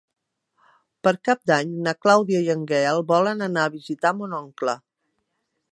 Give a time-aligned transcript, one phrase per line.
[1.07, 4.77] Per Cap d'Any na Clàudia i en Gaël volen anar a visitar mon oncle.